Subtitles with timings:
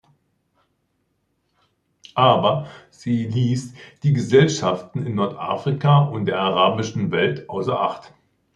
[2.15, 8.11] Aber sie ließ die Gesellschaften in Nordafrika und der arabischen Welt außer Acht.